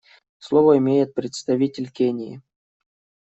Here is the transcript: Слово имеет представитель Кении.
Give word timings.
Слово 0.39 0.79
имеет 0.79 1.13
представитель 1.13 1.91
Кении. 1.91 2.41